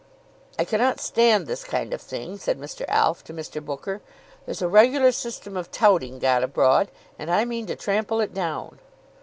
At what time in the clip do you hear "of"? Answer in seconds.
1.93-2.01, 5.55-5.69